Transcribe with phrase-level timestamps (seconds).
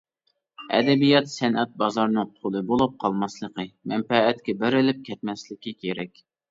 [0.77, 6.31] ئەدەبىيات-سەنئەت بازارنىڭ قۇلى بولۇپ قالماسلىقى، مەنپەئەتكە بېرىلىپ كەتمەسلىكى كېرەك.